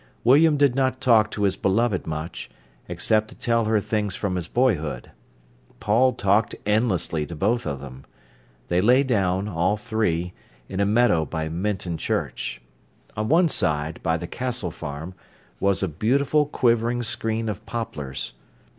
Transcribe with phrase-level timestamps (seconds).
[0.23, 2.49] William did not talk to his beloved much,
[2.87, 5.11] except to tell her things from his boyhood.
[5.79, 8.05] Paul talked endlessly to both of them.
[8.67, 10.33] They lay down, all three,
[10.67, 12.59] in a meadow by Minton Church.
[13.15, 15.13] On one side, by the Castle Farm,
[15.59, 18.33] was a beautiful quivering screen of poplars.